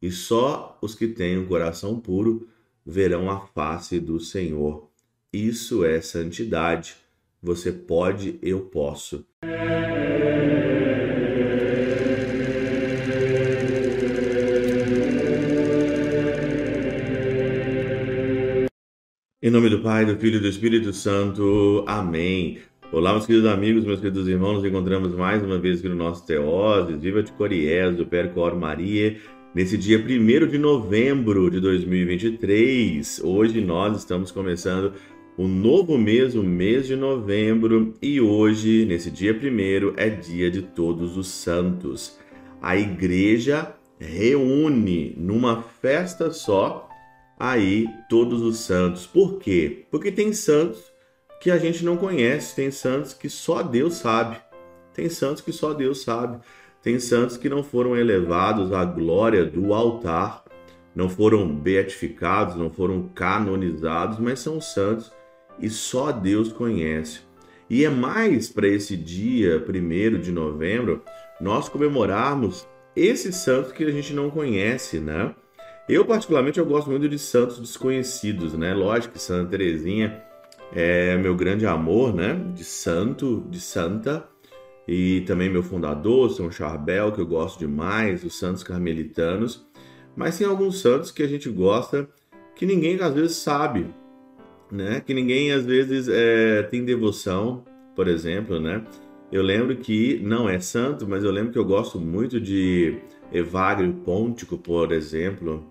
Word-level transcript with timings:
e 0.00 0.10
só 0.10 0.78
os 0.80 0.94
que 0.94 1.08
têm 1.08 1.38
o 1.38 1.46
coração 1.46 1.98
puro 1.98 2.48
verão 2.84 3.30
a 3.30 3.40
face 3.40 3.98
do 3.98 4.18
Senhor. 4.18 4.88
Isso 5.32 5.84
é 5.84 6.00
santidade. 6.00 6.96
Você 7.42 7.70
pode, 7.70 8.38
eu 8.42 8.60
posso. 8.62 9.24
Em 19.40 19.50
nome 19.50 19.70
do 19.70 19.80
Pai, 19.80 20.04
do 20.04 20.16
Filho 20.16 20.36
e 20.36 20.40
do 20.40 20.48
Espírito 20.48 20.92
Santo. 20.92 21.84
Amém. 21.86 22.58
Olá, 22.90 23.12
meus 23.12 23.26
queridos 23.26 23.48
amigos, 23.50 23.84
meus 23.84 24.00
queridos 24.00 24.26
irmãos, 24.26 24.54
nos 24.54 24.64
encontramos 24.64 25.14
mais 25.14 25.42
uma 25.42 25.58
vez 25.58 25.78
aqui 25.78 25.88
no 25.88 25.94
nosso 25.94 26.26
Teoses, 26.26 27.00
Viva 27.00 27.22
de 27.22 27.30
Coriés, 27.32 27.94
do 27.94 28.06
Percor 28.06 28.56
Maria, 28.56 29.18
nesse 29.58 29.76
dia 29.76 29.98
1 29.98 30.46
de 30.46 30.56
novembro 30.56 31.50
de 31.50 31.58
2023. 31.58 33.20
Hoje 33.24 33.60
nós 33.60 33.98
estamos 33.98 34.30
começando 34.30 34.92
o 35.36 35.48
novo 35.48 35.98
mês, 35.98 36.36
o 36.36 36.44
mês 36.44 36.86
de 36.86 36.94
novembro, 36.94 37.92
e 38.00 38.20
hoje, 38.20 38.84
nesse 38.86 39.10
dia 39.10 39.32
1 39.32 39.94
é 39.96 40.10
dia 40.10 40.48
de 40.48 40.62
Todos 40.62 41.16
os 41.16 41.26
Santos. 41.26 42.20
A 42.62 42.76
igreja 42.76 43.74
reúne 43.98 45.12
numa 45.16 45.60
festa 45.60 46.30
só 46.30 46.88
aí 47.36 47.88
todos 48.08 48.40
os 48.42 48.58
santos. 48.58 49.08
Por 49.08 49.40
quê? 49.40 49.86
Porque 49.90 50.12
tem 50.12 50.32
santos 50.32 50.84
que 51.42 51.50
a 51.50 51.58
gente 51.58 51.84
não 51.84 51.96
conhece, 51.96 52.54
tem 52.54 52.70
santos 52.70 53.12
que 53.12 53.28
só 53.28 53.64
Deus 53.64 53.94
sabe. 53.94 54.36
Tem 54.94 55.08
santos 55.08 55.42
que 55.42 55.52
só 55.52 55.74
Deus 55.74 56.02
sabe. 56.02 56.38
Tem 56.88 56.98
santos 56.98 57.36
que 57.36 57.50
não 57.50 57.62
foram 57.62 57.94
elevados 57.94 58.72
à 58.72 58.82
glória 58.82 59.44
do 59.44 59.74
altar, 59.74 60.42
não 60.96 61.06
foram 61.06 61.46
beatificados, 61.46 62.56
não 62.56 62.70
foram 62.70 63.10
canonizados, 63.14 64.18
mas 64.18 64.40
são 64.40 64.58
santos 64.58 65.12
e 65.60 65.68
só 65.68 66.10
Deus 66.10 66.50
conhece. 66.50 67.20
E 67.68 67.84
é 67.84 67.90
mais 67.90 68.48
para 68.48 68.66
esse 68.66 68.96
dia, 68.96 69.62
1 69.62 70.18
de 70.18 70.32
novembro, 70.32 71.02
nós 71.38 71.68
comemorarmos 71.68 72.66
esses 72.96 73.36
santos 73.36 73.70
que 73.70 73.84
a 73.84 73.90
gente 73.90 74.14
não 74.14 74.30
conhece, 74.30 74.98
né? 74.98 75.34
Eu, 75.86 76.06
particularmente, 76.06 76.58
eu 76.58 76.64
gosto 76.64 76.88
muito 76.88 77.06
de 77.06 77.18
santos 77.18 77.60
desconhecidos, 77.60 78.54
né? 78.54 78.72
Lógico 78.72 79.12
que 79.12 79.20
Santa 79.20 79.50
Teresinha 79.50 80.22
é 80.72 81.18
meu 81.18 81.36
grande 81.36 81.66
amor, 81.66 82.14
né? 82.14 82.42
De 82.54 82.64
santo, 82.64 83.44
de 83.50 83.60
santa. 83.60 84.26
E 84.88 85.20
também 85.26 85.50
meu 85.50 85.62
fundador, 85.62 86.30
São 86.30 86.50
Charbel, 86.50 87.12
que 87.12 87.20
eu 87.20 87.26
gosto 87.26 87.58
demais, 87.58 88.24
os 88.24 88.38
santos 88.38 88.62
carmelitanos. 88.62 89.68
Mas 90.16 90.38
tem 90.38 90.46
alguns 90.46 90.80
santos 90.80 91.10
que 91.10 91.22
a 91.22 91.28
gente 91.28 91.50
gosta 91.50 92.08
que 92.56 92.64
ninguém 92.64 92.98
às 92.98 93.12
vezes 93.12 93.36
sabe, 93.36 93.86
né? 94.72 95.00
Que 95.00 95.12
ninguém 95.12 95.52
às 95.52 95.66
vezes 95.66 96.08
é, 96.08 96.62
tem 96.62 96.86
devoção, 96.86 97.64
por 97.94 98.08
exemplo, 98.08 98.58
né? 98.58 98.82
Eu 99.30 99.42
lembro 99.42 99.76
que 99.76 100.18
não 100.20 100.48
é 100.48 100.58
santo, 100.58 101.06
mas 101.06 101.22
eu 101.22 101.30
lembro 101.30 101.52
que 101.52 101.58
eu 101.58 101.66
gosto 101.66 102.00
muito 102.00 102.40
de 102.40 102.98
Evagrio 103.30 103.92
Pontico, 103.92 104.56
por 104.56 104.90
exemplo, 104.90 105.70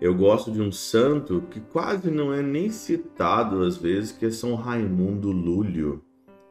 eu 0.00 0.12
gosto 0.14 0.50
de 0.50 0.60
um 0.60 0.72
santo 0.72 1.44
que 1.48 1.60
quase 1.60 2.10
não 2.10 2.32
é 2.32 2.42
nem 2.42 2.70
citado 2.70 3.62
às 3.62 3.76
vezes, 3.76 4.10
que 4.10 4.26
é 4.26 4.30
São 4.30 4.56
Raimundo 4.56 5.30
Lúlio. 5.30 6.02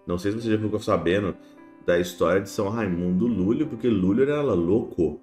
Não 0.06 0.18
sei 0.18 0.32
se 0.32 0.42
você 0.42 0.52
já 0.52 0.58
ficou 0.58 0.80
sabendo 0.80 1.36
da 1.88 1.98
história 1.98 2.42
de 2.42 2.50
São 2.50 2.68
Raimundo 2.68 3.26
Lúlio, 3.26 3.66
porque 3.66 3.88
Lúlio 3.88 4.24
era 4.24 4.42
louco. 4.42 5.22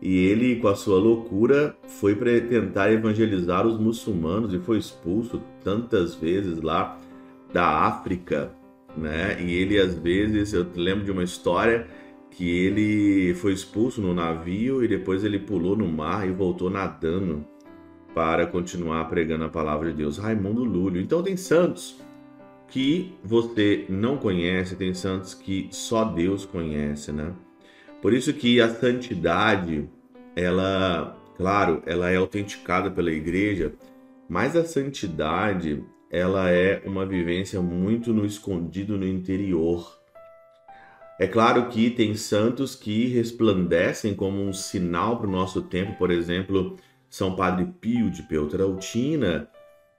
E 0.00 0.26
ele, 0.26 0.56
com 0.56 0.68
a 0.68 0.76
sua 0.76 1.00
loucura, 1.00 1.76
foi 1.88 2.14
para 2.14 2.40
tentar 2.42 2.92
evangelizar 2.92 3.66
os 3.66 3.76
muçulmanos 3.76 4.54
e 4.54 4.58
foi 4.60 4.78
expulso 4.78 5.42
tantas 5.64 6.14
vezes 6.14 6.62
lá 6.62 6.96
da 7.52 7.66
África, 7.86 8.52
né? 8.96 9.42
E 9.42 9.52
ele, 9.52 9.80
às 9.80 9.94
vezes, 9.98 10.52
eu 10.52 10.64
lembro 10.76 11.04
de 11.04 11.10
uma 11.10 11.24
história 11.24 11.88
que 12.30 12.48
ele 12.48 13.34
foi 13.34 13.52
expulso 13.52 14.00
no 14.00 14.14
navio 14.14 14.84
e 14.84 14.88
depois 14.88 15.24
ele 15.24 15.40
pulou 15.40 15.74
no 15.74 15.88
mar 15.88 16.28
e 16.28 16.30
voltou 16.30 16.70
nadando 16.70 17.44
para 18.14 18.46
continuar 18.46 19.06
pregando 19.06 19.44
a 19.44 19.48
palavra 19.48 19.90
de 19.90 19.96
Deus. 19.96 20.18
Raimundo 20.18 20.62
Lúlio. 20.62 21.00
Então 21.00 21.22
tem 21.22 21.36
santos 21.36 22.05
que 22.68 23.14
você 23.22 23.86
não 23.88 24.16
conhece, 24.16 24.76
tem 24.76 24.92
santos 24.92 25.34
que 25.34 25.68
só 25.70 26.04
Deus 26.04 26.44
conhece, 26.44 27.12
né? 27.12 27.32
Por 28.02 28.12
isso 28.12 28.32
que 28.32 28.60
a 28.60 28.68
santidade, 28.68 29.88
ela, 30.34 31.16
claro, 31.36 31.82
ela 31.86 32.10
é 32.10 32.16
autenticada 32.16 32.90
pela 32.90 33.10
igreja, 33.10 33.72
mas 34.28 34.56
a 34.56 34.64
santidade, 34.64 35.82
ela 36.10 36.50
é 36.50 36.82
uma 36.84 37.06
vivência 37.06 37.60
muito 37.60 38.12
no 38.12 38.26
escondido 38.26 38.98
no 38.98 39.06
interior. 39.06 39.98
É 41.18 41.26
claro 41.26 41.68
que 41.68 41.90
tem 41.90 42.14
santos 42.14 42.74
que 42.74 43.06
resplandecem 43.06 44.14
como 44.14 44.42
um 44.42 44.52
sinal 44.52 45.16
para 45.16 45.26
o 45.26 45.32
nosso 45.32 45.62
tempo, 45.62 45.96
por 45.96 46.10
exemplo, 46.10 46.76
são 47.08 47.34
Padre 47.34 47.66
Pio 47.80 48.10
de 48.10 48.22
Peltrautina 48.24 49.48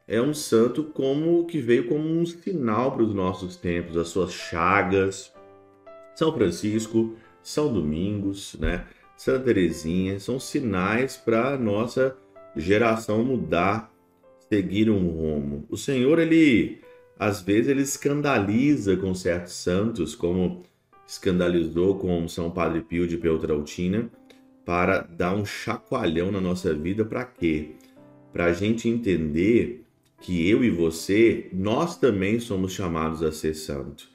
é 0.08 0.22
um 0.22 0.34
santo 0.34 0.86
como 0.86 1.46
que 1.46 1.60
veio 1.60 1.88
como 1.88 2.08
um 2.08 2.26
sinal 2.26 2.94
para 2.94 3.04
os 3.04 3.14
nossos 3.14 3.58
tempos, 3.58 3.98
as 3.98 4.08
suas 4.08 4.32
chagas. 4.32 5.34
São 6.16 6.34
Francisco, 6.34 7.16
São 7.44 7.72
Domingos, 7.72 8.56
né? 8.60 8.86
Santa 9.18 9.46
Teresinha 9.46 10.20
são 10.20 10.40
sinais 10.40 11.18
para 11.18 11.54
a 11.54 11.58
nossa 11.58 12.16
geração 12.56 13.24
mudar, 13.24 13.92
seguir 14.48 14.90
um 14.90 15.08
rumo. 15.10 15.66
O 15.70 15.76
Senhor, 15.76 16.20
ele 16.20 16.80
às 17.20 17.42
vezes 17.42 17.68
ele 17.68 17.82
escandaliza 17.82 18.96
com 18.96 19.14
certos 19.14 19.54
santos, 19.54 20.16
como 20.16 20.64
escandalizou 21.06 21.98
com 21.98 22.28
São 22.28 22.52
Padre 22.52 22.82
Pio 22.82 23.08
de 23.08 23.18
Peltrautina, 23.18 24.10
para 24.64 25.00
dar 25.00 25.34
um 25.34 25.46
chacoalhão 25.46 26.32
na 26.32 26.40
nossa 26.40 26.74
vida 26.74 27.04
para 27.04 27.26
quê? 27.26 27.72
Para 28.32 28.46
a 28.46 28.54
gente 28.54 28.88
entender 28.88 29.87
que 30.20 30.50
eu 30.50 30.64
e 30.64 30.70
você, 30.70 31.50
nós 31.54 31.98
também 31.98 32.40
somos 32.40 32.74
chamados 32.74 33.22
a 33.24 33.32
ser 33.32 33.54
santo. 33.54 34.10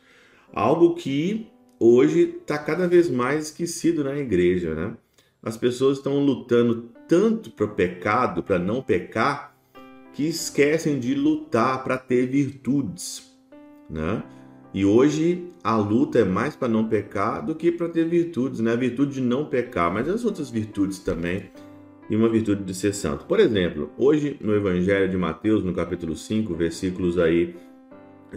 Algo 0.52 0.94
que 0.94 1.48
hoje 1.78 2.36
está 2.40 2.58
cada 2.58 2.86
vez 2.86 3.08
mais 3.08 3.46
esquecido 3.46 4.04
na 4.04 4.16
igreja, 4.16 4.74
né? 4.74 4.96
As 5.42 5.56
pessoas 5.56 5.98
estão 5.98 6.24
lutando 6.24 6.90
tanto 7.08 7.50
para 7.50 7.66
o 7.66 7.74
pecado, 7.74 8.42
para 8.42 8.58
não 8.58 8.82
pecar, 8.82 9.56
que 10.12 10.24
esquecem 10.24 11.00
de 11.00 11.14
lutar 11.14 11.82
para 11.82 11.96
ter 11.96 12.26
virtudes, 12.26 13.32
né? 13.88 14.22
E 14.74 14.84
hoje 14.84 15.48
a 15.62 15.76
luta 15.76 16.20
é 16.20 16.24
mais 16.24 16.56
para 16.56 16.68
não 16.68 16.88
pecar 16.88 17.44
do 17.44 17.54
que 17.54 17.70
para 17.70 17.88
ter 17.88 18.08
virtudes, 18.08 18.60
né? 18.60 18.72
A 18.72 18.76
virtude 18.76 19.14
de 19.14 19.20
não 19.20 19.46
pecar, 19.46 19.92
mas 19.92 20.08
as 20.08 20.24
outras 20.24 20.50
virtudes 20.50 20.98
também. 20.98 21.50
E 22.12 22.14
uma 22.14 22.28
virtude 22.28 22.62
de 22.62 22.74
ser 22.74 22.92
santo. 22.92 23.24
Por 23.24 23.40
exemplo, 23.40 23.90
hoje 23.96 24.36
no 24.38 24.54
Evangelho 24.54 25.08
de 25.08 25.16
Mateus, 25.16 25.64
no 25.64 25.72
capítulo 25.72 26.14
5, 26.14 26.54
versículos 26.54 27.18
aí 27.18 27.56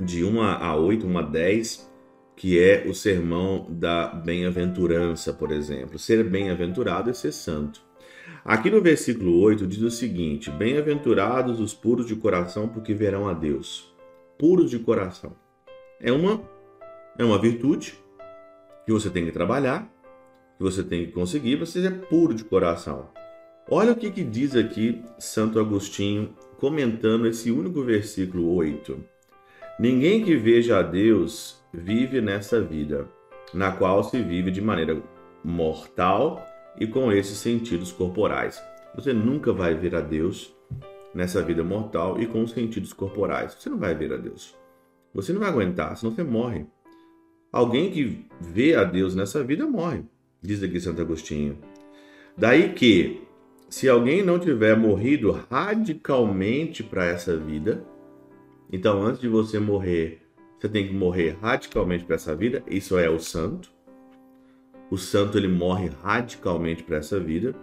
de 0.02 0.24
1 0.24 0.42
a 0.42 0.78
8, 0.78 1.06
1 1.06 1.18
a 1.18 1.22
10, 1.22 1.92
que 2.38 2.58
é 2.58 2.86
o 2.88 2.94
sermão 2.94 3.68
da 3.70 4.08
bem-aventurança, 4.08 5.34
por 5.34 5.52
exemplo. 5.52 6.00
Ser 6.00 6.24
bem-aventurado 6.24 7.10
é 7.10 7.14
ser 7.14 7.34
santo. 7.34 7.82
Aqui 8.46 8.72
no 8.72 8.82
versículo 8.82 9.38
8 9.42 9.68
diz 9.68 9.82
o 9.82 9.92
seguinte: 9.92 10.50
Bem-aventurados 10.50 11.60
os 11.60 11.74
puros 11.74 12.06
de 12.06 12.16
coração, 12.16 12.70
porque 12.70 12.94
verão 12.94 13.28
a 13.28 13.34
Deus. 13.34 13.94
Puros 14.40 14.72
de 14.72 14.80
coração 14.80 15.36
é 16.00 16.14
uma, 16.14 16.42
é 17.20 17.26
uma 17.26 17.38
virtude 17.38 18.00
que 18.86 18.94
você 18.94 19.10
tem 19.10 19.26
que 19.26 19.34
trabalhar, 19.34 19.86
que 20.58 20.64
você 20.64 20.82
tem 20.82 21.06
que 21.06 21.12
conseguir 21.12 21.58
para 21.58 21.66
ser 21.66 21.92
puro 22.08 22.34
de 22.34 22.46
coração. 22.46 23.10
Olha 23.70 23.94
o 23.94 23.96
que, 23.96 24.12
que 24.12 24.24
diz 24.24 24.56
aqui 24.56 25.04
Santo 25.18 25.60
Agostinho 25.60 26.36
comentando 26.60 27.26
esse 27.26 27.50
único 27.50 27.82
versículo 27.82 28.54
8. 28.54 29.04
Ninguém 29.80 30.24
que 30.24 30.36
veja 30.36 30.78
a 30.78 30.82
Deus 30.84 31.60
vive 31.74 32.22
nessa 32.22 32.62
vida, 32.62 33.10
na 33.52 33.72
qual 33.72 34.04
se 34.04 34.22
vive 34.22 34.52
de 34.52 34.62
maneira 34.62 35.02
mortal 35.44 36.46
e 36.80 36.86
com 36.86 37.12
esses 37.12 37.40
sentidos 37.40 37.92
corporais. 37.92 38.62
Você 38.94 39.12
nunca 39.12 39.52
vai 39.52 39.74
ver 39.74 39.96
a 39.96 40.02
Deus 40.02 40.54
nessa 41.12 41.42
vida 41.42 41.64
mortal 41.64 42.22
e 42.22 42.28
com 42.28 42.44
os 42.44 42.52
sentidos 42.52 42.94
corporais. 42.94 43.56
Você 43.56 43.68
não 43.68 43.80
vai 43.80 43.96
ver 43.96 44.14
a 44.14 44.18
Deus. 44.18 44.56
Você 45.12 45.34
não 45.34 45.40
vai 45.40 45.50
aguentar, 45.50 45.98
senão 45.98 46.14
você 46.14 46.24
morre. 46.24 46.68
Alguém 47.52 47.90
que 47.90 48.28
vê 48.40 48.76
a 48.76 48.84
Deus 48.84 49.16
nessa 49.16 49.44
vida 49.44 49.66
morre, 49.66 50.04
diz 50.40 50.62
aqui 50.62 50.80
Santo 50.80 51.02
Agostinho. 51.02 51.58
Daí 52.38 52.74
que, 52.74 53.25
se 53.76 53.90
alguém 53.90 54.24
não 54.24 54.40
tiver 54.40 54.74
morrido 54.78 55.38
radicalmente 55.52 56.82
para 56.82 57.04
essa 57.04 57.36
vida, 57.36 57.84
então 58.72 59.04
antes 59.04 59.20
de 59.20 59.28
você 59.28 59.60
morrer, 59.60 60.22
você 60.58 60.70
tem 60.70 60.88
que 60.88 60.94
morrer 60.94 61.38
radicalmente 61.42 62.06
para 62.06 62.16
essa 62.16 62.34
vida, 62.34 62.64
isso 62.72 62.98
é 62.98 63.10
o 63.10 63.20
santo. 63.20 63.70
O 64.90 64.98
santo 64.98 65.38
ele 65.38 65.50
morre 65.50 65.92
radicalmente 66.02 66.84
para 66.84 66.96
essa 66.96 67.20
vida. 67.20 67.54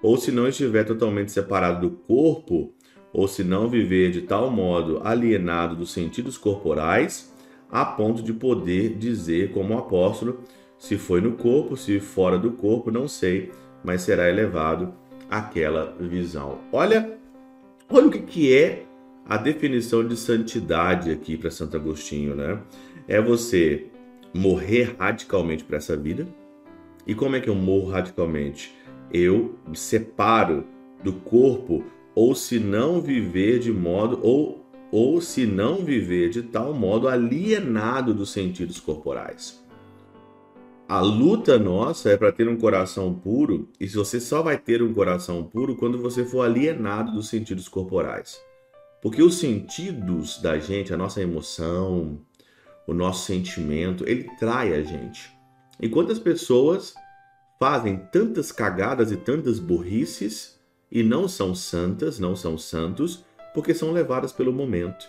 ou 0.00 0.16
se 0.16 0.30
não 0.30 0.46
estiver 0.46 0.84
totalmente 0.84 1.32
separado 1.32 1.90
do 1.90 1.96
corpo, 1.96 2.72
ou 3.12 3.26
se 3.26 3.42
não 3.42 3.68
viver 3.68 4.12
de 4.12 4.22
tal 4.22 4.52
modo 4.52 5.00
alienado 5.02 5.74
dos 5.74 5.90
sentidos 5.92 6.38
corporais, 6.38 7.34
a 7.68 7.84
ponto 7.84 8.22
de 8.22 8.32
poder 8.32 8.94
dizer, 8.96 9.50
como 9.50 9.74
o 9.74 9.78
apóstolo, 9.78 10.38
se 10.78 10.96
foi 10.96 11.20
no 11.20 11.32
corpo, 11.32 11.76
se 11.76 11.98
fora 11.98 12.38
do 12.38 12.52
corpo, 12.52 12.92
não 12.92 13.08
sei, 13.08 13.50
mas 13.82 14.02
será 14.02 14.28
elevado 14.28 14.94
àquela 15.30 15.96
visão. 16.00 16.58
Olha, 16.72 17.18
olha 17.88 18.06
o 18.06 18.10
que, 18.10 18.20
que 18.20 18.54
é 18.54 18.84
a 19.26 19.36
definição 19.36 20.06
de 20.06 20.16
santidade 20.16 21.10
aqui 21.10 21.36
para 21.36 21.50
Santo 21.50 21.76
Agostinho, 21.76 22.34
né? 22.34 22.60
É 23.06 23.20
você 23.20 23.86
morrer 24.34 24.96
radicalmente 24.98 25.64
para 25.64 25.76
essa 25.76 25.96
vida. 25.96 26.26
E 27.06 27.14
como 27.14 27.36
é 27.36 27.40
que 27.40 27.48
eu 27.48 27.54
morro 27.54 27.90
radicalmente? 27.90 28.74
Eu 29.12 29.58
me 29.66 29.76
separo 29.76 30.64
do 31.02 31.12
corpo 31.12 31.84
ou 32.14 32.34
se 32.34 32.58
não 32.58 33.00
viver 33.00 33.58
de 33.58 33.72
modo 33.72 34.18
ou 34.22 34.66
ou 34.90 35.20
se 35.20 35.44
não 35.44 35.84
viver 35.84 36.30
de 36.30 36.42
tal 36.42 36.72
modo 36.72 37.08
alienado 37.08 38.14
dos 38.14 38.30
sentidos 38.30 38.80
corporais. 38.80 39.62
A 40.88 41.02
luta 41.02 41.58
nossa 41.58 42.08
é 42.08 42.16
para 42.16 42.32
ter 42.32 42.48
um 42.48 42.56
coração 42.56 43.12
puro, 43.12 43.68
e 43.78 43.86
você 43.86 44.18
só 44.18 44.40
vai 44.40 44.56
ter 44.56 44.82
um 44.82 44.94
coração 44.94 45.44
puro 45.44 45.76
quando 45.76 46.00
você 46.00 46.24
for 46.24 46.40
alienado 46.40 47.12
dos 47.12 47.28
sentidos 47.28 47.68
corporais. 47.68 48.40
Porque 49.02 49.22
os 49.22 49.38
sentidos 49.38 50.40
da 50.40 50.58
gente, 50.58 50.94
a 50.94 50.96
nossa 50.96 51.20
emoção, 51.20 52.18
o 52.86 52.94
nosso 52.94 53.26
sentimento, 53.26 54.02
ele 54.08 54.34
trai 54.38 54.72
a 54.72 54.82
gente. 54.82 55.30
E 55.78 55.90
quantas 55.90 56.18
pessoas 56.18 56.94
fazem 57.60 57.98
tantas 58.10 58.50
cagadas 58.50 59.12
e 59.12 59.16
tantas 59.18 59.58
burrices 59.58 60.58
e 60.90 61.02
não 61.02 61.28
são 61.28 61.54
santas, 61.54 62.18
não 62.18 62.34
são 62.34 62.56
santos, 62.56 63.26
porque 63.52 63.74
são 63.74 63.92
levadas 63.92 64.32
pelo 64.32 64.54
momento. 64.54 65.06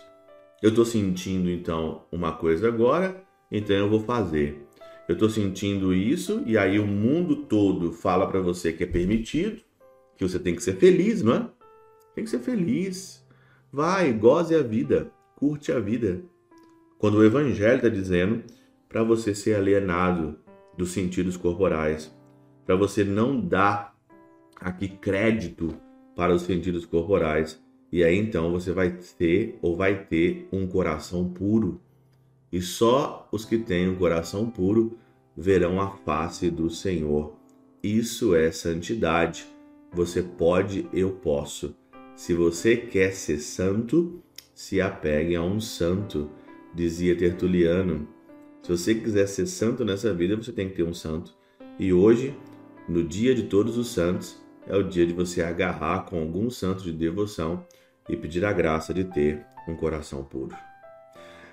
Eu 0.62 0.68
estou 0.68 0.84
sentindo 0.84 1.48
então 1.48 2.02
uma 2.12 2.32
coisa 2.32 2.68
agora, 2.68 3.24
então 3.50 3.76
eu 3.76 3.88
vou 3.88 4.00
fazer. 4.00 4.68
Eu 5.10 5.14
estou 5.14 5.28
sentindo 5.28 5.92
isso 5.92 6.40
e 6.46 6.56
aí 6.56 6.78
o 6.78 6.86
mundo 6.86 7.34
todo 7.34 7.90
fala 7.90 8.28
para 8.28 8.40
você 8.40 8.72
que 8.72 8.84
é 8.84 8.86
permitido, 8.86 9.60
que 10.16 10.22
você 10.22 10.38
tem 10.38 10.54
que 10.54 10.62
ser 10.62 10.76
feliz, 10.76 11.20
não 11.20 11.34
é? 11.34 11.50
Tem 12.14 12.22
que 12.22 12.30
ser 12.30 12.38
feliz. 12.38 13.26
Vai, 13.72 14.12
goze 14.12 14.54
a 14.54 14.62
vida, 14.62 15.10
curte 15.34 15.72
a 15.72 15.80
vida. 15.80 16.22
Quando 16.96 17.16
o 17.16 17.24
Evangelho 17.24 17.78
está 17.78 17.88
dizendo 17.88 18.44
para 18.88 19.02
você 19.02 19.34
ser 19.34 19.56
alienado 19.56 20.38
dos 20.78 20.92
sentidos 20.92 21.36
corporais, 21.36 22.16
para 22.64 22.76
você 22.76 23.02
não 23.02 23.40
dar 23.40 23.98
aqui 24.60 24.86
crédito 24.86 25.74
para 26.14 26.32
os 26.32 26.42
sentidos 26.42 26.86
corporais, 26.86 27.60
e 27.90 28.04
aí 28.04 28.16
então 28.16 28.52
você 28.52 28.70
vai 28.70 28.96
ter 29.18 29.58
ou 29.60 29.76
vai 29.76 30.04
ter 30.04 30.46
um 30.52 30.68
coração 30.68 31.28
puro. 31.28 31.80
E 32.52 32.60
só 32.60 33.28
os 33.30 33.44
que 33.44 33.58
têm 33.58 33.88
um 33.88 33.96
coração 33.96 34.50
puro 34.50 34.98
verão 35.36 35.80
a 35.80 35.90
face 35.90 36.50
do 36.50 36.68
Senhor. 36.68 37.34
Isso 37.82 38.34
é 38.34 38.50
santidade. 38.50 39.46
Você 39.92 40.22
pode, 40.22 40.88
eu 40.92 41.10
posso. 41.10 41.74
Se 42.14 42.34
você 42.34 42.76
quer 42.76 43.12
ser 43.12 43.38
santo, 43.38 44.20
se 44.54 44.80
apegue 44.80 45.34
a 45.34 45.42
um 45.42 45.60
santo, 45.60 46.28
dizia 46.74 47.16
Tertuliano. 47.16 48.06
Se 48.62 48.70
você 48.70 48.94
quiser 48.94 49.26
ser 49.26 49.46
santo 49.46 49.84
nessa 49.84 50.12
vida, 50.12 50.36
você 50.36 50.52
tem 50.52 50.68
que 50.68 50.76
ter 50.76 50.82
um 50.82 50.92
santo. 50.92 51.34
E 51.78 51.92
hoje, 51.92 52.36
no 52.88 53.02
dia 53.02 53.34
de 53.34 53.44
todos 53.44 53.78
os 53.78 53.88
santos, 53.88 54.38
é 54.66 54.76
o 54.76 54.82
dia 54.82 55.06
de 55.06 55.14
você 55.14 55.42
agarrar 55.42 56.04
com 56.04 56.20
algum 56.20 56.50
santo 56.50 56.82
de 56.84 56.92
devoção 56.92 57.64
e 58.08 58.16
pedir 58.16 58.44
a 58.44 58.52
graça 58.52 58.92
de 58.92 59.04
ter 59.04 59.46
um 59.66 59.74
coração 59.74 60.22
puro. 60.22 60.54